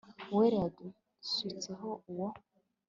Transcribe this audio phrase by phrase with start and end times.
[0.35, 2.27] wera yadusutseho uwo